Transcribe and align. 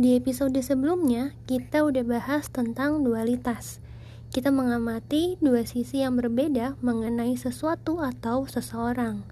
Di 0.00 0.16
episode 0.16 0.56
sebelumnya, 0.64 1.36
kita 1.44 1.84
udah 1.84 2.00
bahas 2.08 2.48
tentang 2.48 3.04
dualitas. 3.04 3.84
Kita 4.32 4.48
mengamati 4.48 5.36
dua 5.44 5.68
sisi 5.68 6.00
yang 6.00 6.16
berbeda 6.16 6.80
mengenai 6.80 7.36
sesuatu 7.36 8.00
atau 8.00 8.48
seseorang. 8.48 9.28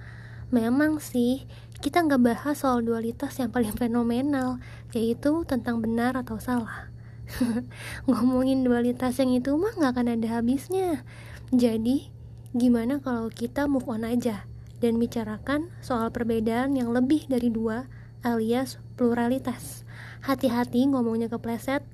Memang 0.52 1.00
sih, 1.00 1.48
kita 1.80 2.04
nggak 2.04 2.20
bahas 2.20 2.60
soal 2.60 2.84
dualitas 2.84 3.40
yang 3.40 3.48
paling 3.48 3.72
fenomenal, 3.80 4.60
yaitu 4.92 5.40
tentang 5.48 5.80
benar 5.80 6.20
atau 6.20 6.36
salah. 6.36 6.92
Ngomongin 8.04 8.60
dualitas 8.60 9.16
yang 9.24 9.32
itu 9.32 9.56
mah 9.56 9.72
nggak 9.72 9.96
akan 9.96 10.20
ada 10.20 10.36
habisnya. 10.36 11.00
Jadi, 11.48 12.12
gimana 12.52 13.00
kalau 13.00 13.32
kita 13.32 13.64
move 13.72 13.88
on 13.88 14.04
aja 14.04 14.44
dan 14.84 15.00
bicarakan 15.00 15.72
soal 15.80 16.12
perbedaan 16.12 16.76
yang 16.76 16.92
lebih 16.92 17.24
dari 17.24 17.48
dua 17.48 17.88
alias 18.26 18.82
pluralitas. 18.98 19.86
Hati-hati 20.26 20.90
ngomongnya 20.90 21.30
kepleset 21.30 21.86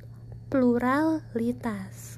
pluralitas. 0.49 2.17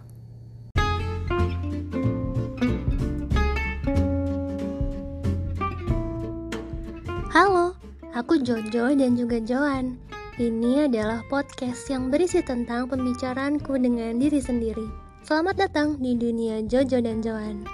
Halo, 7.34 7.76
aku 8.16 8.40
Jojo 8.40 8.94
dan 8.96 9.12
juga 9.18 9.42
Joan. 9.42 9.98
Ini 10.36 10.88
adalah 10.88 11.24
podcast 11.28 11.88
yang 11.88 12.08
berisi 12.12 12.40
tentang 12.44 12.88
pembicaraanku 12.88 13.76
dengan 13.76 14.16
diri 14.16 14.40
sendiri. 14.40 14.86
Selamat 15.26 15.68
datang 15.68 15.98
di 16.00 16.14
dunia 16.16 16.62
Jojo 16.64 17.02
dan 17.02 17.20
Joan. 17.20 17.66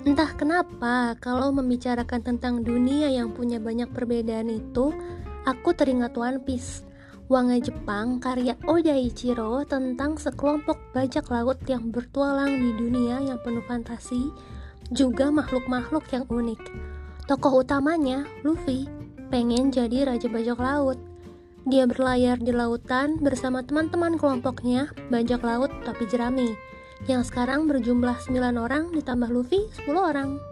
Entah 0.00 0.32
kenapa, 0.32 1.12
kalau 1.20 1.52
membicarakan 1.52 2.24
tentang 2.24 2.64
dunia 2.64 3.12
yang 3.12 3.36
punya 3.36 3.60
banyak 3.60 3.90
perbedaan 3.92 4.48
itu, 4.48 4.96
aku 5.48 5.72
teringat 5.72 6.16
One 6.16 6.40
Piece. 6.42 6.84
Wanga 7.30 7.54
Jepang 7.62 8.18
karya 8.18 8.58
Oda 8.66 8.98
Ichiro 8.98 9.62
tentang 9.62 10.18
sekelompok 10.18 10.74
bajak 10.90 11.30
laut 11.30 11.62
yang 11.70 11.94
bertualang 11.94 12.50
di 12.58 12.74
dunia 12.74 13.22
yang 13.22 13.38
penuh 13.38 13.62
fantasi, 13.70 14.34
juga 14.90 15.30
makhluk-makhluk 15.30 16.02
yang 16.10 16.26
unik. 16.26 16.58
Tokoh 17.30 17.62
utamanya, 17.62 18.26
Luffy, 18.42 18.90
pengen 19.30 19.70
jadi 19.70 20.10
raja 20.10 20.26
bajak 20.26 20.58
laut. 20.58 20.98
Dia 21.70 21.86
berlayar 21.86 22.42
di 22.42 22.50
lautan 22.50 23.22
bersama 23.22 23.62
teman-teman 23.62 24.18
kelompoknya, 24.18 24.90
bajak 25.14 25.46
laut 25.46 25.70
tapi 25.86 26.10
jerami, 26.10 26.58
yang 27.06 27.22
sekarang 27.22 27.70
berjumlah 27.70 28.18
9 28.26 28.58
orang 28.58 28.90
ditambah 28.90 29.30
Luffy 29.30 29.70
10 29.86 29.94
orang. 29.94 30.42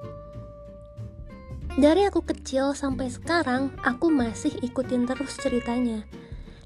Dari 1.79 2.03
aku 2.11 2.27
kecil 2.27 2.75
sampai 2.75 3.07
sekarang, 3.07 3.71
aku 3.87 4.11
masih 4.11 4.51
ikutin 4.67 5.07
terus 5.07 5.39
ceritanya. 5.39 6.03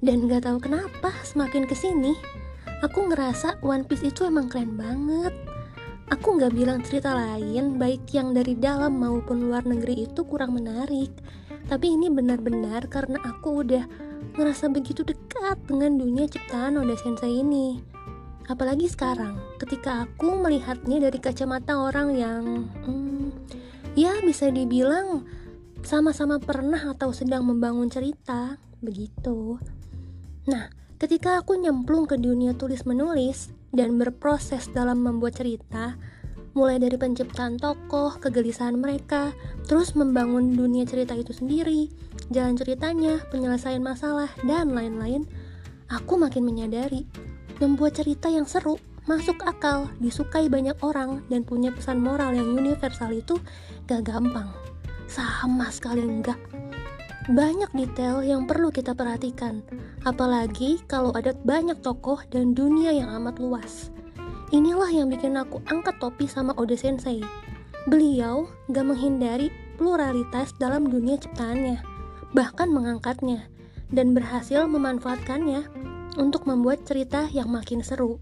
Dan 0.00 0.24
gak 0.24 0.48
tahu 0.48 0.56
kenapa 0.56 1.12
semakin 1.20 1.68
ke 1.68 1.76
sini 1.76 2.16
aku 2.80 3.12
ngerasa 3.12 3.60
One 3.60 3.84
Piece 3.84 4.08
itu 4.08 4.24
emang 4.24 4.48
keren 4.48 4.72
banget. 4.72 5.36
Aku 6.08 6.40
gak 6.40 6.56
bilang 6.56 6.80
cerita 6.80 7.12
lain 7.12 7.76
baik 7.76 8.08
yang 8.16 8.32
dari 8.32 8.56
dalam 8.56 8.96
maupun 8.96 9.52
luar 9.52 9.68
negeri 9.68 10.08
itu 10.08 10.24
kurang 10.24 10.56
menarik. 10.56 11.12
Tapi 11.68 11.92
ini 11.92 12.08
benar-benar 12.08 12.88
karena 12.88 13.20
aku 13.20 13.68
udah 13.68 13.84
ngerasa 14.40 14.72
begitu 14.72 15.04
dekat 15.04 15.60
dengan 15.68 16.00
dunia 16.00 16.24
ciptaan 16.24 16.80
Oda 16.80 16.96
Sensei 16.96 17.44
ini. 17.44 17.84
Apalagi 18.48 18.88
sekarang 18.88 19.36
ketika 19.60 20.08
aku 20.08 20.40
melihatnya 20.40 21.04
dari 21.04 21.20
kacamata 21.20 21.76
orang 21.76 22.08
yang 22.16 22.44
hmm, 22.88 23.21
ya 23.98 24.18
bisa 24.24 24.48
dibilang 24.48 25.26
sama-sama 25.82 26.38
pernah 26.38 26.94
atau 26.94 27.10
sedang 27.10 27.44
membangun 27.44 27.90
cerita 27.90 28.56
begitu. 28.82 29.58
Nah, 30.46 30.70
ketika 30.98 31.42
aku 31.42 31.58
nyemplung 31.58 32.06
ke 32.06 32.18
dunia 32.18 32.54
tulis-menulis 32.54 33.50
dan 33.74 33.98
berproses 33.98 34.70
dalam 34.70 35.02
membuat 35.02 35.38
cerita, 35.38 35.98
mulai 36.52 36.76
dari 36.76 37.00
penciptaan 37.00 37.56
tokoh, 37.56 38.20
kegelisahan 38.20 38.76
mereka, 38.76 39.32
terus 39.64 39.96
membangun 39.96 40.52
dunia 40.52 40.84
cerita 40.84 41.16
itu 41.16 41.32
sendiri, 41.32 41.88
jalan 42.28 42.54
ceritanya, 42.54 43.22
penyelesaian 43.32 43.80
masalah, 43.80 44.28
dan 44.44 44.70
lain-lain, 44.76 45.24
aku 45.88 46.20
makin 46.20 46.44
menyadari 46.44 47.08
membuat 47.62 47.96
cerita 47.96 48.28
yang 48.28 48.44
seru, 48.44 48.76
masuk 49.06 49.42
akal, 49.46 49.90
disukai 49.98 50.46
banyak 50.46 50.76
orang, 50.84 51.24
dan 51.30 51.42
punya 51.42 51.70
pesan 51.74 52.02
moral 52.02 52.34
yang 52.36 52.52
universal 52.54 53.10
itu 53.10 53.38
gak 53.92 54.08
gampang. 54.08 54.48
Sama 55.04 55.68
sekali 55.68 56.00
enggak 56.00 56.40
banyak 57.30 57.70
detail 57.70 58.18
yang 58.26 58.50
perlu 58.50 58.74
kita 58.74 58.98
perhatikan, 58.98 59.62
apalagi 60.02 60.82
kalau 60.90 61.14
ada 61.14 61.30
banyak 61.46 61.78
tokoh 61.78 62.18
dan 62.34 62.50
dunia 62.50 62.90
yang 62.90 63.14
amat 63.22 63.38
luas. 63.38 63.94
Inilah 64.50 64.90
yang 64.90 65.06
bikin 65.06 65.38
aku 65.38 65.62
angkat 65.70 66.02
topi 66.02 66.26
sama 66.26 66.50
Oda 66.58 66.74
Sensei. 66.74 67.22
Beliau 67.86 68.50
gak 68.74 68.82
menghindari 68.82 69.54
pluralitas 69.78 70.50
dalam 70.58 70.90
dunia 70.90 71.14
ciptaannya, 71.14 71.78
bahkan 72.34 72.74
mengangkatnya, 72.74 73.46
dan 73.94 74.18
berhasil 74.18 74.66
memanfaatkannya 74.66 75.62
untuk 76.18 76.42
membuat 76.50 76.82
cerita 76.82 77.30
yang 77.30 77.46
makin 77.46 77.86
seru. 77.86 78.18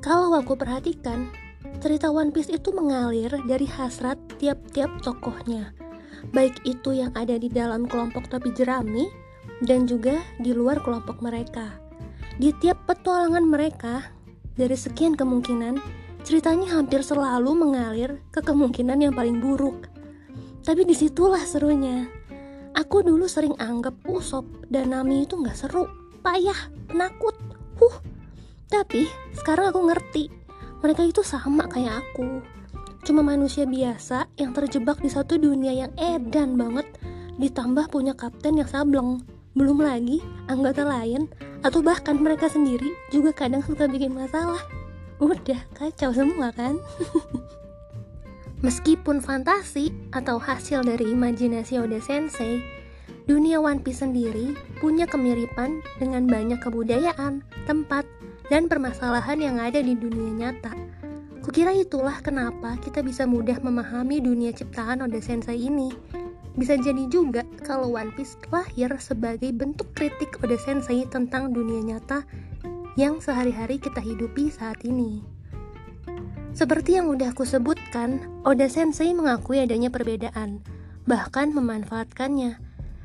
Kalau 0.00 0.32
aku 0.32 0.56
perhatikan, 0.56 1.28
cerita 1.82 2.10
One 2.12 2.32
Piece 2.32 2.50
itu 2.50 2.72
mengalir 2.72 3.30
dari 3.44 3.66
hasrat 3.68 4.18
tiap-tiap 4.38 5.02
tokohnya 5.02 5.76
baik 6.32 6.64
itu 6.66 6.96
yang 6.96 7.12
ada 7.14 7.36
di 7.36 7.46
dalam 7.46 7.86
kelompok 7.86 8.26
topi 8.30 8.50
jerami 8.56 9.06
dan 9.62 9.86
juga 9.86 10.18
di 10.40 10.52
luar 10.52 10.82
kelompok 10.82 11.22
mereka. 11.22 11.76
Di 12.36 12.52
tiap 12.60 12.84
petualangan 12.84 13.44
mereka, 13.46 14.12
dari 14.56 14.76
sekian 14.76 15.16
kemungkinan, 15.16 15.80
ceritanya 16.26 16.76
hampir 16.76 17.00
selalu 17.00 17.56
mengalir 17.56 18.20
ke 18.28 18.44
kemungkinan 18.44 19.00
yang 19.00 19.14
paling 19.16 19.40
buruk. 19.40 19.88
Tapi 20.66 20.82
di 20.84 20.92
situlah 20.92 21.40
serunya. 21.46 22.04
Aku 22.76 23.00
dulu 23.00 23.24
sering 23.24 23.56
anggap 23.56 23.96
Usop 24.04 24.44
dan 24.68 24.92
Nami 24.92 25.24
itu 25.24 25.40
nggak 25.40 25.56
seru, 25.56 25.88
payah, 26.20 26.68
penakut. 26.92 27.32
Huh. 27.80 27.96
Tapi 28.68 29.08
sekarang 29.32 29.72
aku 29.72 29.80
ngerti, 29.88 30.28
mereka 30.86 31.02
itu 31.02 31.18
sama 31.26 31.66
kayak 31.66 31.98
aku. 31.98 32.38
Cuma 33.02 33.18
manusia 33.18 33.66
biasa 33.66 34.30
yang 34.38 34.54
terjebak 34.54 35.02
di 35.02 35.10
satu 35.10 35.34
dunia 35.34 35.74
yang 35.74 35.90
edan 35.98 36.54
banget 36.54 36.86
ditambah 37.42 37.90
punya 37.90 38.14
kapten 38.14 38.62
yang 38.62 38.70
sableng. 38.70 39.18
Belum 39.58 39.82
lagi 39.82 40.22
anggota 40.46 40.86
lain 40.86 41.26
atau 41.66 41.82
bahkan 41.82 42.14
mereka 42.14 42.46
sendiri 42.46 42.94
juga 43.10 43.34
kadang 43.34 43.66
suka 43.66 43.90
bikin 43.90 44.14
masalah. 44.14 44.62
Udah 45.18 45.58
kacau 45.74 46.14
semua 46.14 46.54
kan? 46.54 46.78
Meskipun 48.64 49.18
fantasi 49.18 49.90
atau 50.14 50.38
hasil 50.38 50.86
dari 50.86 51.10
imajinasi 51.10 51.82
Oda 51.82 51.98
Sensei 51.98 52.62
dunia 53.26 53.58
One 53.58 53.82
Piece 53.82 54.06
sendiri 54.06 54.54
punya 54.78 55.02
kemiripan 55.10 55.82
dengan 55.98 56.30
banyak 56.30 56.62
kebudayaan, 56.62 57.42
tempat, 57.66 58.06
dan 58.52 58.70
permasalahan 58.70 59.38
yang 59.42 59.56
ada 59.58 59.82
di 59.82 59.94
dunia 59.98 60.46
nyata 60.46 60.74
Kukira 61.46 61.70
itulah 61.70 62.18
kenapa 62.26 62.74
kita 62.82 63.06
bisa 63.06 63.22
mudah 63.22 63.62
memahami 63.62 64.18
dunia 64.18 64.50
ciptaan 64.50 64.98
Oda 64.98 65.22
Sensei 65.22 65.70
ini. 65.70 65.94
Bisa 66.58 66.74
jadi 66.74 67.06
juga 67.06 67.46
kalau 67.62 67.94
One 67.94 68.10
Piece 68.18 68.34
lahir 68.50 68.90
sebagai 68.98 69.54
bentuk 69.54 69.86
kritik 69.94 70.42
Oda 70.42 70.58
Sensei 70.58 71.06
tentang 71.06 71.54
dunia 71.54 71.86
nyata 71.86 72.26
yang 72.98 73.22
sehari-hari 73.22 73.78
kita 73.78 74.02
hidupi 74.02 74.50
saat 74.50 74.82
ini. 74.82 75.22
Seperti 76.50 76.98
yang 76.98 77.14
udah 77.14 77.30
aku 77.30 77.46
sebutkan, 77.46 78.26
Oda 78.42 78.66
Sensei 78.66 79.14
mengakui 79.14 79.62
adanya 79.62 79.94
perbedaan, 79.94 80.66
bahkan 81.06 81.54
memanfaatkannya. 81.54 82.58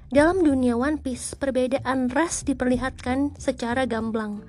Dalam 0.10 0.42
dunia 0.42 0.74
One 0.74 0.98
Piece, 0.98 1.38
perbedaan 1.38 2.10
ras 2.10 2.42
diperlihatkan 2.42 3.38
secara 3.38 3.86
gamblang. 3.86 4.42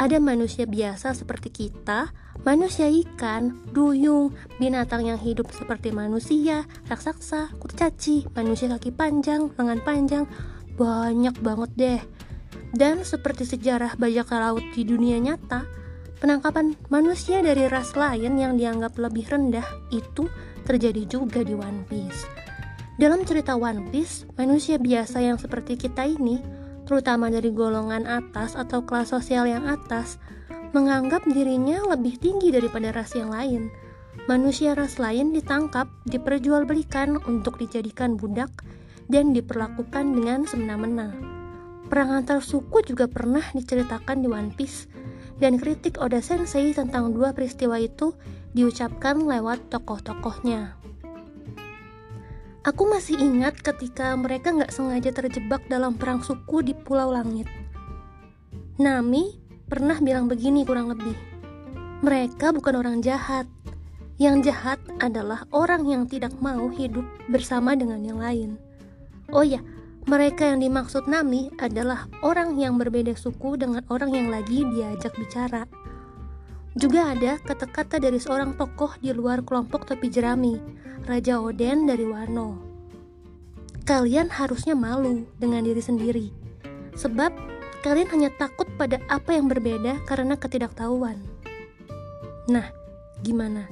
Ada 0.00 0.18
manusia 0.18 0.64
biasa 0.64 1.12
seperti 1.12 1.52
kita, 1.52 2.10
manusia 2.42 2.88
ikan, 2.88 3.60
duyung, 3.70 4.32
binatang 4.56 5.04
yang 5.04 5.20
hidup 5.20 5.52
seperti 5.52 5.92
manusia, 5.92 6.64
raksasa, 6.88 7.52
kurcaci, 7.60 8.26
manusia 8.32 8.72
kaki 8.72 8.90
panjang, 8.90 9.52
lengan 9.54 9.80
panjang, 9.84 10.24
banyak 10.80 11.36
banget 11.44 11.70
deh. 11.76 12.00
Dan 12.72 13.04
seperti 13.04 13.44
sejarah 13.44 14.00
bajak 14.00 14.32
laut 14.32 14.64
di 14.72 14.82
dunia 14.88 15.20
nyata, 15.20 15.68
penangkapan 16.24 16.72
manusia 16.88 17.44
dari 17.44 17.68
ras 17.68 17.92
lain 17.92 18.40
yang 18.40 18.56
dianggap 18.56 18.96
lebih 18.96 19.28
rendah 19.28 19.66
itu 19.92 20.24
terjadi 20.64 21.04
juga 21.04 21.44
di 21.44 21.52
One 21.52 21.84
Piece. 21.84 22.24
Dalam 22.96 23.28
cerita 23.28 23.58
One 23.60 23.92
Piece, 23.92 24.24
manusia 24.40 24.80
biasa 24.80 25.20
yang 25.20 25.36
seperti 25.36 25.76
kita 25.76 26.08
ini, 26.08 26.61
terutama 26.84 27.30
dari 27.30 27.54
golongan 27.54 28.04
atas 28.04 28.58
atau 28.58 28.82
kelas 28.82 29.14
sosial 29.14 29.46
yang 29.46 29.64
atas, 29.68 30.18
menganggap 30.72 31.22
dirinya 31.28 31.80
lebih 31.92 32.16
tinggi 32.18 32.48
daripada 32.48 32.90
ras 32.90 33.12
yang 33.12 33.30
lain. 33.30 33.68
Manusia 34.28 34.76
ras 34.76 35.00
lain 35.00 35.32
ditangkap, 35.32 35.88
diperjualbelikan 36.08 37.16
untuk 37.24 37.56
dijadikan 37.60 38.16
budak, 38.16 38.50
dan 39.08 39.32
diperlakukan 39.36 40.14
dengan 40.14 40.44
semena-mena. 40.48 41.12
Perang 41.92 42.24
antar 42.24 42.40
suku 42.40 42.80
juga 42.88 43.04
pernah 43.04 43.44
diceritakan 43.52 44.24
di 44.24 44.28
One 44.32 44.52
Piece, 44.56 44.88
dan 45.40 45.60
kritik 45.60 46.00
Oda 46.00 46.24
Sensei 46.24 46.72
tentang 46.72 47.12
dua 47.12 47.36
peristiwa 47.36 47.76
itu 47.76 48.16
diucapkan 48.56 49.20
lewat 49.20 49.72
tokoh-tokohnya. 49.72 50.81
Aku 52.62 52.86
masih 52.86 53.18
ingat 53.18 53.58
ketika 53.58 54.14
mereka 54.14 54.54
nggak 54.54 54.70
sengaja 54.70 55.10
terjebak 55.10 55.66
dalam 55.66 55.98
perang 55.98 56.22
suku 56.22 56.62
di 56.62 56.70
Pulau 56.78 57.10
Langit. 57.10 57.50
Nami 58.78 59.34
pernah 59.66 59.98
bilang 59.98 60.30
begini 60.30 60.62
kurang 60.62 60.94
lebih. 60.94 61.18
Mereka 62.06 62.54
bukan 62.54 62.78
orang 62.78 63.02
jahat. 63.02 63.50
Yang 64.14 64.54
jahat 64.54 64.78
adalah 65.02 65.42
orang 65.50 65.82
yang 65.90 66.06
tidak 66.06 66.38
mau 66.38 66.70
hidup 66.70 67.02
bersama 67.26 67.74
dengan 67.74 67.98
yang 68.06 68.22
lain. 68.22 68.54
Oh 69.34 69.42
ya, 69.42 69.58
mereka 70.06 70.46
yang 70.46 70.62
dimaksud 70.62 71.10
Nami 71.10 71.50
adalah 71.58 72.06
orang 72.22 72.54
yang 72.54 72.78
berbeda 72.78 73.18
suku 73.18 73.58
dengan 73.58 73.82
orang 73.90 74.14
yang 74.14 74.30
lagi 74.30 74.62
diajak 74.70 75.10
bicara. 75.18 75.66
Juga 76.72 77.12
ada 77.12 77.36
kata-kata 77.36 78.00
dari 78.00 78.16
seorang 78.16 78.56
tokoh 78.56 78.96
di 78.96 79.12
luar 79.12 79.44
kelompok 79.44 79.84
topi 79.84 80.08
jerami, 80.08 80.56
Raja 81.04 81.36
Oden 81.36 81.84
dari 81.84 82.08
Wano. 82.08 82.64
Kalian 83.84 84.32
harusnya 84.32 84.72
malu 84.72 85.28
dengan 85.36 85.68
diri 85.68 85.82
sendiri, 85.84 86.26
sebab 86.96 87.28
kalian 87.84 88.08
hanya 88.16 88.30
takut 88.40 88.64
pada 88.80 88.96
apa 89.12 89.36
yang 89.36 89.52
berbeda 89.52 90.00
karena 90.08 90.32
ketidaktahuan. 90.38 91.20
Nah, 92.48 92.72
gimana? 93.20 93.68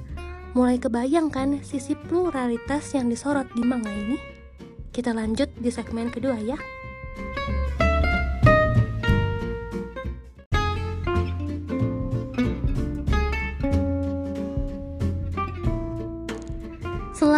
Mulai 0.53 0.83
kebayang 0.83 1.33
kan 1.33 1.63
sisi 1.63 1.97
pluralitas 1.97 2.93
yang 2.93 3.09
disorot 3.09 3.49
di 3.57 3.63
manga 3.65 3.89
ini? 3.95 4.19
Kita 4.91 5.15
lanjut 5.15 5.49
di 5.57 5.71
segmen 5.73 6.11
kedua 6.13 6.37
ya. 6.43 6.59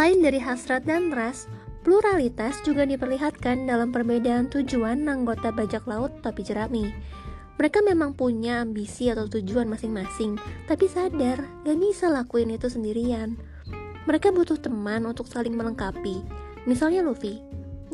Selain 0.02 0.18
dari 0.18 0.42
hasrat 0.42 0.82
dan 0.82 1.14
ras, 1.14 1.46
pluralitas 1.86 2.58
juga 2.66 2.82
diperlihatkan 2.82 3.70
dalam 3.70 3.94
perbedaan 3.94 4.50
tujuan 4.50 5.06
anggota 5.06 5.54
bajak 5.54 5.86
laut 5.86 6.10
topi 6.26 6.42
jerami. 6.42 6.90
Mereka 7.54 7.86
memang 7.86 8.10
punya 8.10 8.66
ambisi 8.66 9.14
atau 9.14 9.30
tujuan 9.30 9.70
masing-masing, 9.70 10.42
tapi 10.66 10.90
sadar 10.90 11.46
gak 11.62 11.78
bisa 11.78 12.10
lakuin 12.10 12.50
itu 12.50 12.66
sendirian. 12.66 13.38
Mereka 14.10 14.34
butuh 14.34 14.58
teman 14.58 15.06
untuk 15.06 15.30
saling 15.30 15.54
melengkapi, 15.54 16.26
Misalnya 16.66 17.06
Luffy, 17.06 17.38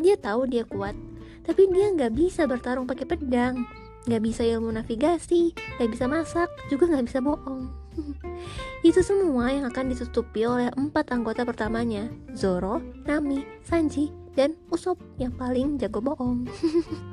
dia 0.01 0.17
tahu 0.17 0.49
dia 0.49 0.65
kuat, 0.65 0.97
tapi 1.45 1.69
dia 1.69 1.93
nggak 1.93 2.17
bisa 2.17 2.49
bertarung 2.49 2.89
pakai 2.89 3.05
pedang, 3.05 3.69
nggak 4.09 4.25
bisa 4.25 4.49
ilmu 4.49 4.73
navigasi, 4.73 5.53
nggak 5.77 5.93
bisa 5.93 6.09
masak, 6.09 6.49
juga 6.73 6.89
nggak 6.89 7.05
bisa 7.05 7.21
bohong. 7.21 7.88
Itu 8.89 9.01
semua 9.03 9.51
yang 9.51 9.67
akan 9.69 9.93
ditutupi 9.93 10.47
oleh 10.47 10.71
empat 10.75 11.11
anggota 11.11 11.43
pertamanya, 11.43 12.09
Zoro, 12.35 12.81
Nami, 13.05 13.43
Sanji, 13.67 14.11
dan 14.39 14.55
Usopp 14.71 15.03
yang 15.19 15.35
paling 15.35 15.77
jago 15.79 15.99
bohong. 15.99 16.47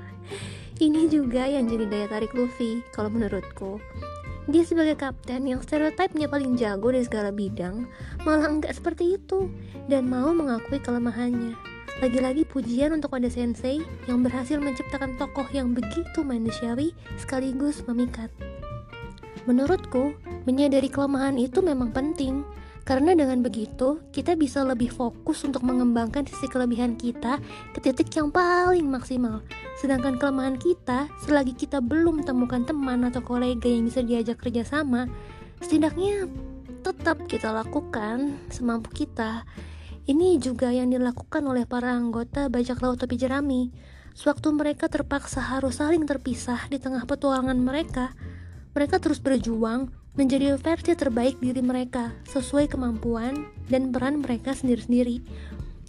Ini 0.86 1.08
juga 1.08 1.48
yang 1.48 1.72
jadi 1.72 1.88
daya 1.88 2.08
tarik 2.12 2.36
Luffy, 2.36 2.84
kalau 2.92 3.08
menurutku. 3.08 3.80
Dia 4.46 4.62
sebagai 4.62 4.94
kapten 4.94 5.50
yang 5.50 5.64
stereotipnya 5.66 6.30
paling 6.30 6.54
jago 6.54 6.94
di 6.94 7.02
segala 7.02 7.34
bidang, 7.34 7.90
malah 8.22 8.46
enggak 8.46 8.78
seperti 8.78 9.18
itu 9.18 9.50
dan 9.90 10.06
mau 10.06 10.30
mengakui 10.38 10.78
kelemahannya. 10.78 11.58
Lagi-lagi 12.04 12.44
pujian 12.44 12.92
untuk 12.92 13.16
Oda 13.16 13.32
Sensei 13.32 13.80
yang 14.06 14.20
berhasil 14.20 14.60
menciptakan 14.60 15.16
tokoh 15.16 15.48
yang 15.56 15.72
begitu 15.72 16.22
manusiawi 16.22 16.92
sekaligus 17.16 17.82
memikat. 17.88 18.30
Menurutku, 19.46 20.18
menyadari 20.50 20.90
kelemahan 20.90 21.38
itu 21.38 21.62
memang 21.62 21.94
penting, 21.94 22.42
karena 22.86 23.18
dengan 23.18 23.42
begitu, 23.42 23.98
kita 24.14 24.38
bisa 24.38 24.62
lebih 24.62 24.94
fokus 24.94 25.42
untuk 25.42 25.66
mengembangkan 25.66 26.22
sisi 26.30 26.46
kelebihan 26.46 26.94
kita 26.94 27.42
ke 27.74 27.82
titik 27.82 28.14
yang 28.14 28.30
paling 28.30 28.86
maksimal. 28.86 29.42
Sedangkan 29.82 30.22
kelemahan 30.22 30.62
kita, 30.62 31.10
selagi 31.26 31.58
kita 31.58 31.82
belum 31.82 32.22
temukan 32.26 32.62
teman 32.62 33.02
atau 33.10 33.26
kolega 33.26 33.66
yang 33.66 33.90
bisa 33.90 34.06
diajak 34.06 34.38
kerjasama, 34.38 35.10
setidaknya 35.66 36.30
tetap 36.86 37.26
kita 37.26 37.50
lakukan 37.50 38.38
semampu 38.54 38.94
kita. 38.94 39.50
Ini 40.06 40.38
juga 40.38 40.70
yang 40.70 40.94
dilakukan 40.94 41.42
oleh 41.42 41.66
para 41.66 41.90
anggota 41.90 42.54
bajak 42.54 42.78
laut 42.86 43.02
topi 43.02 43.18
jerami. 43.18 43.74
Sewaktu 44.14 44.54
mereka 44.54 44.86
terpaksa 44.86 45.42
harus 45.42 45.82
saling 45.82 46.06
terpisah 46.06 46.70
di 46.70 46.78
tengah 46.78 47.10
petualangan 47.10 47.58
mereka, 47.58 48.14
mereka 48.76 49.00
terus 49.00 49.24
berjuang 49.24 49.88
menjadi 50.20 50.60
versi 50.60 50.92
terbaik 51.00 51.40
diri 51.40 51.64
mereka 51.64 52.12
sesuai 52.28 52.68
kemampuan 52.68 53.48
dan 53.72 53.96
peran 53.96 54.20
mereka 54.20 54.52
sendiri-sendiri. 54.52 55.24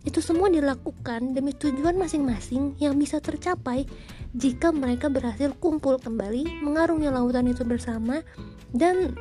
Itu 0.06 0.22
semua 0.22 0.46
dilakukan 0.46 1.34
demi 1.34 1.50
tujuan 1.50 1.98
masing-masing 1.98 2.78
yang 2.78 2.94
bisa 2.94 3.18
tercapai 3.18 3.90
jika 4.38 4.70
mereka 4.70 5.10
berhasil 5.10 5.50
kumpul 5.58 5.98
kembali 5.98 6.62
mengarungi 6.62 7.10
lautan 7.10 7.50
itu 7.50 7.66
bersama 7.66 8.22
dan 8.70 9.18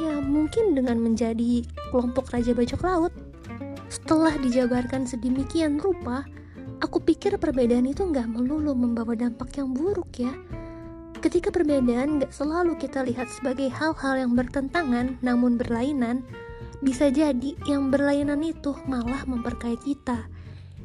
ya 0.00 0.24
mungkin 0.24 0.72
dengan 0.72 0.96
menjadi 0.96 1.68
kelompok 1.92 2.32
raja 2.32 2.56
bajak 2.56 2.80
laut. 2.80 3.12
Setelah 3.92 4.40
dijabarkan 4.40 5.04
sedemikian 5.04 5.76
rupa, 5.76 6.24
aku 6.80 7.04
pikir 7.04 7.36
perbedaan 7.36 7.84
itu 7.84 8.08
nggak 8.08 8.24
melulu 8.24 8.72
membawa 8.72 9.12
dampak 9.12 9.60
yang 9.60 9.76
buruk 9.76 10.16
ya 10.16 10.32
Ketika 11.22 11.54
perbedaan 11.54 12.18
gak 12.18 12.34
selalu 12.34 12.74
kita 12.82 13.06
lihat 13.06 13.30
sebagai 13.30 13.70
hal-hal 13.70 14.26
yang 14.26 14.34
bertentangan 14.34 15.22
namun 15.22 15.54
berlainan, 15.54 16.26
bisa 16.82 17.14
jadi 17.14 17.54
yang 17.62 17.94
berlainan 17.94 18.42
itu 18.42 18.74
malah 18.90 19.22
memperkaya 19.30 19.78
kita. 19.78 20.26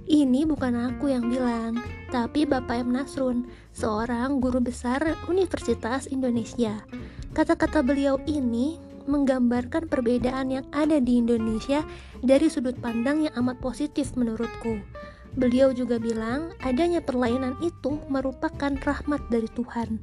Ini 0.05 0.45
bukan 0.45 0.93
aku 0.93 1.09
yang 1.09 1.25
bilang, 1.25 1.81
tapi 2.13 2.45
Bapak 2.45 2.85
M. 2.85 2.93
Nasrun, 2.93 3.49
seorang 3.73 4.37
guru 4.37 4.61
besar 4.61 5.01
Universitas 5.25 6.05
Indonesia. 6.05 6.85
Kata-kata 7.33 7.81
beliau 7.81 8.21
ini 8.29 8.77
menggambarkan 9.09 9.89
perbedaan 9.89 10.53
yang 10.53 10.69
ada 10.69 11.01
di 11.01 11.17
Indonesia 11.17 11.81
dari 12.21 12.45
sudut 12.45 12.77
pandang 12.77 13.25
yang 13.25 13.33
amat 13.41 13.57
positif 13.57 14.13
menurutku. 14.13 14.85
Beliau 15.33 15.73
juga 15.73 15.97
bilang, 15.97 16.53
adanya 16.61 17.01
perlainan 17.01 17.57
itu 17.65 17.97
merupakan 18.05 18.73
rahmat 18.77 19.21
dari 19.33 19.49
Tuhan. 19.49 19.97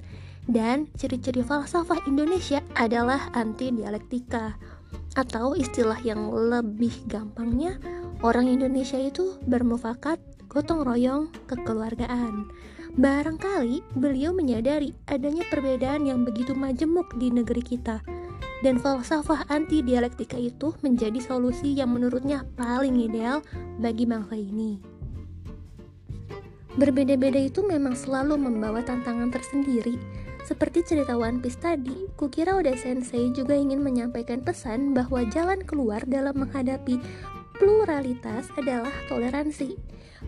Dan 0.44 0.93
ciri-ciri 1.01 1.41
falsafah 1.41 2.05
Indonesia 2.05 2.60
adalah 2.77 3.32
anti 3.32 3.72
dialektika 3.72 4.56
atau 5.17 5.55
istilah 5.56 5.98
yang 6.05 6.29
lebih 6.29 6.93
gampangnya 7.08 7.81
orang 8.20 8.51
Indonesia 8.51 8.98
itu 8.98 9.41
bermufakat, 9.48 10.20
gotong 10.51 10.84
royong, 10.84 11.32
kekeluargaan. 11.48 12.51
Barangkali 12.94 13.82
beliau 13.98 14.31
menyadari 14.31 14.94
adanya 15.10 15.43
perbedaan 15.51 16.06
yang 16.06 16.22
begitu 16.22 16.55
majemuk 16.55 17.10
di 17.19 17.32
negeri 17.32 17.63
kita 17.65 17.98
dan 18.63 18.79
falsafah 18.79 19.44
anti 19.51 19.82
dialektika 19.82 20.39
itu 20.39 20.72
menjadi 20.81 21.19
solusi 21.20 21.74
yang 21.74 21.93
menurutnya 21.93 22.46
paling 22.55 22.96
ideal 22.96 23.43
bagi 23.82 24.06
bangsa 24.06 24.39
ini. 24.39 24.79
Berbeda-beda 26.74 27.39
itu 27.39 27.63
memang 27.63 27.94
selalu 27.94 28.34
membawa 28.34 28.82
tantangan 28.82 29.31
tersendiri, 29.31 29.94
seperti 30.44 30.84
cerita 30.84 31.17
One 31.17 31.41
Piece 31.41 31.56
tadi, 31.56 32.05
kukira 32.20 32.53
Oda 32.53 32.77
Sensei 32.77 33.32
juga 33.32 33.56
ingin 33.56 33.81
menyampaikan 33.81 34.44
pesan 34.44 34.93
bahwa 34.93 35.24
jalan 35.32 35.65
keluar 35.65 36.05
dalam 36.05 36.36
menghadapi 36.36 37.01
pluralitas 37.56 38.53
adalah 38.60 38.93
toleransi. 39.08 39.81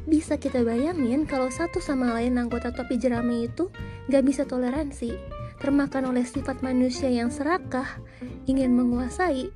Bisa 0.09 0.41
kita 0.41 0.65
bayangin 0.65 1.29
kalau 1.29 1.53
satu 1.53 1.85
sama 1.85 2.17
lain 2.17 2.41
anggota 2.41 2.73
topi 2.73 2.97
jerami 2.97 3.45
itu 3.45 3.69
gak 4.09 4.25
bisa 4.25 4.49
toleransi, 4.49 5.13
termakan 5.61 6.17
oleh 6.17 6.25
sifat 6.25 6.65
manusia 6.65 7.13
yang 7.13 7.29
serakah, 7.29 8.01
ingin 8.49 8.73
menguasai, 8.73 9.53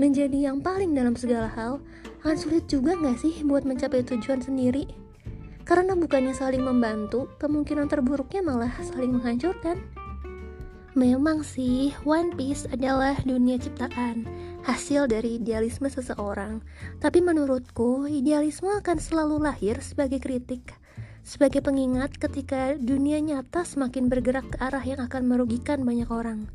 menjadi 0.00 0.52
yang 0.52 0.64
paling 0.64 0.94
dalam 0.96 1.18
segala 1.18 1.52
hal, 1.52 1.84
akan 2.24 2.36
sulit 2.38 2.64
juga 2.64 2.96
gak 2.96 3.20
sih 3.20 3.44
buat 3.44 3.68
mencapai 3.68 4.06
tujuan 4.08 4.40
sendiri? 4.40 4.88
Karena 5.68 5.92
bukannya 5.92 6.32
saling 6.32 6.64
membantu, 6.64 7.28
kemungkinan 7.36 7.92
terburuknya 7.92 8.40
malah 8.40 8.72
saling 8.80 9.20
menghancurkan. 9.20 9.76
Memang 10.98 11.46
sih, 11.46 11.94
One 12.02 12.34
Piece 12.34 12.66
adalah 12.74 13.14
dunia 13.22 13.54
ciptaan, 13.54 14.26
hasil 14.66 15.06
dari 15.06 15.38
idealisme 15.38 15.86
seseorang. 15.86 16.58
Tapi 16.98 17.22
menurutku, 17.22 18.10
idealisme 18.10 18.66
akan 18.82 18.98
selalu 18.98 19.38
lahir 19.38 19.78
sebagai 19.78 20.18
kritik, 20.18 20.74
sebagai 21.22 21.62
pengingat 21.62 22.18
ketika 22.18 22.74
dunia 22.74 23.22
nyata 23.22 23.62
semakin 23.62 24.10
bergerak 24.10 24.50
ke 24.50 24.58
arah 24.58 24.82
yang 24.82 24.98
akan 24.98 25.30
merugikan 25.30 25.86
banyak 25.86 26.10
orang. 26.10 26.50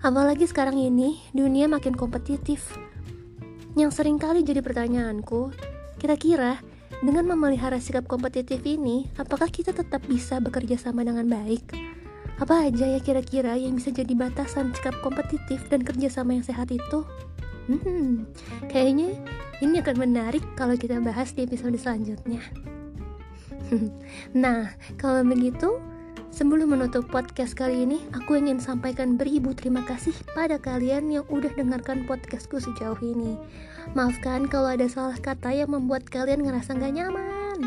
Apalagi 0.00 0.48
sekarang 0.48 0.80
ini, 0.80 1.20
dunia 1.36 1.68
makin 1.68 1.92
kompetitif. 1.92 2.72
Yang 3.76 3.92
sering 4.00 4.16
kali 4.16 4.40
jadi 4.40 4.64
pertanyaanku, 4.64 5.52
kira-kira 6.00 6.64
Dengan 6.96 7.28
memelihara 7.28 7.76
sikap 7.76 8.08
kompetitif 8.08 8.64
ini, 8.64 9.04
apakah 9.20 9.52
kita 9.52 9.76
tetap 9.76 10.00
bisa 10.08 10.40
bekerja 10.40 10.80
sama 10.80 11.04
dengan 11.04 11.28
baik? 11.28 11.76
Apa 12.36 12.68
aja 12.68 12.84
ya 12.84 13.00
kira-kira 13.00 13.56
yang 13.56 13.80
bisa 13.80 13.88
jadi 13.88 14.12
batasan 14.12 14.76
sikap 14.76 14.92
kompetitif 15.00 15.64
dan 15.72 15.80
kerjasama 15.80 16.36
yang 16.36 16.44
sehat 16.44 16.68
itu? 16.68 17.00
Hmm, 17.66 18.28
kayaknya 18.68 19.16
ini 19.64 19.80
akan 19.80 19.96
menarik 20.04 20.44
kalau 20.52 20.76
kita 20.76 21.00
bahas 21.00 21.32
di 21.32 21.48
episode 21.48 21.80
selanjutnya. 21.80 22.44
nah, 24.36 24.68
kalau 25.00 25.24
begitu, 25.24 25.80
sebelum 26.28 26.76
menutup 26.76 27.08
podcast 27.08 27.56
kali 27.56 27.88
ini, 27.88 28.04
aku 28.12 28.36
ingin 28.36 28.60
sampaikan 28.60 29.16
beribu 29.16 29.56
terima 29.56 29.80
kasih 29.88 30.12
pada 30.36 30.60
kalian 30.60 31.08
yang 31.08 31.24
udah 31.32 31.50
dengarkan 31.56 32.04
podcastku 32.04 32.60
sejauh 32.60 33.00
ini. 33.00 33.40
Maafkan 33.96 34.44
kalau 34.44 34.76
ada 34.76 34.84
salah 34.92 35.16
kata 35.16 35.56
yang 35.56 35.72
membuat 35.72 36.04
kalian 36.12 36.44
ngerasa 36.44 36.76
gak 36.76 36.92
nyaman. 36.92 37.64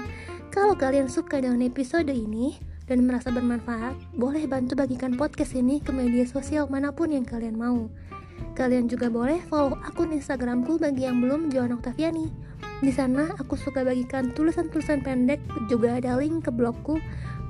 Kalau 0.54 0.78
kalian 0.78 1.10
suka 1.10 1.42
dengan 1.42 1.66
episode 1.66 2.14
ini 2.14 2.69
dan 2.90 3.06
merasa 3.06 3.30
bermanfaat, 3.30 3.94
boleh 4.18 4.50
bantu 4.50 4.74
bagikan 4.74 5.14
podcast 5.14 5.54
ini 5.54 5.78
ke 5.78 5.94
media 5.94 6.26
sosial 6.26 6.66
mana 6.66 6.90
pun 6.90 7.14
yang 7.14 7.22
kalian 7.22 7.54
mau. 7.54 7.86
Kalian 8.58 8.90
juga 8.90 9.14
boleh 9.14 9.38
follow 9.46 9.78
akun 9.86 10.10
Instagramku 10.10 10.82
bagi 10.82 11.06
yang 11.06 11.22
belum 11.22 11.54
Joan 11.54 11.78
Octaviani. 11.78 12.34
Di 12.82 12.90
sana 12.90 13.30
aku 13.38 13.54
suka 13.54 13.86
bagikan 13.86 14.34
tulisan-tulisan 14.34 15.06
pendek, 15.06 15.38
juga 15.70 16.02
ada 16.02 16.18
link 16.18 16.50
ke 16.50 16.52
blogku, 16.52 16.98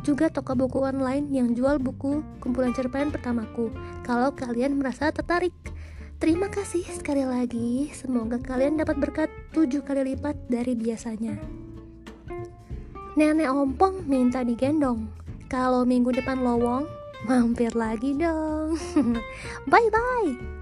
juga 0.04 0.28
toko 0.28 0.60
buku 0.60 0.84
online 0.84 1.32
yang 1.32 1.56
jual 1.56 1.80
buku 1.80 2.20
kumpulan 2.44 2.76
cerpen 2.76 3.10
pertamaku. 3.10 3.72
Kalau 4.04 4.36
kalian 4.36 4.76
merasa 4.76 5.10
tertarik. 5.10 5.56
Terima 6.20 6.52
kasih 6.52 6.84
sekali 6.84 7.24
lagi. 7.24 7.88
Semoga 7.96 8.44
kalian 8.44 8.76
dapat 8.76 9.00
berkat 9.00 9.32
tujuh 9.56 9.88
kali 9.88 10.04
lipat 10.04 10.36
dari 10.52 10.76
biasanya. 10.76 11.40
Nenek 13.16 13.48
ompong 13.48 14.04
minta 14.04 14.44
digendong. 14.44 15.19
Kalau 15.50 15.82
minggu 15.82 16.14
depan 16.14 16.46
lowong, 16.46 16.86
mampir 17.26 17.74
lagi 17.74 18.14
dong. 18.14 18.78
Bye 19.72 19.90
bye. 19.90 20.59